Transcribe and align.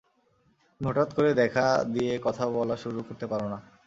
তুমি 0.71 0.85
হঠাৎ 0.89 1.09
করে 1.13 1.29
দেখা 1.33 1.65
দিয়ে 1.93 2.13
কথা 2.23 2.43
বলা 2.51 2.75
শুরু 2.75 2.99
করতে 3.07 3.25
পারো 3.27 3.47
না। 3.49 3.59